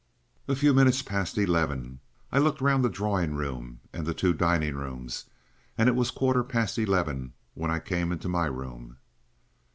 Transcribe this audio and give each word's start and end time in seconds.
"A 0.47 0.55
few 0.55 0.73
minutes 0.73 1.03
past 1.03 1.37
eleven. 1.37 1.99
I 2.31 2.39
looked 2.39 2.59
round 2.59 2.83
the 2.83 2.89
drawing 2.89 3.35
room 3.35 3.81
and 3.93 4.03
the 4.03 4.15
two 4.15 4.33
dining 4.33 4.75
rooms, 4.75 5.25
and 5.77 5.87
it 5.87 5.95
was 5.95 6.09
a 6.09 6.13
quarter 6.13 6.43
past 6.43 6.79
eleven 6.79 7.33
when 7.53 7.69
I 7.69 7.77
came 7.77 8.11
into 8.11 8.27
my 8.27 8.47
room." 8.47 8.97